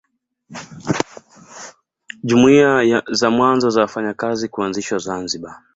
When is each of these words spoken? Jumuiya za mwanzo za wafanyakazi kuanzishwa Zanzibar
Jumuiya 2.23 3.03
za 3.11 3.29
mwanzo 3.29 3.69
za 3.69 3.81
wafanyakazi 3.81 4.47
kuanzishwa 4.49 4.97
Zanzibar 4.99 5.61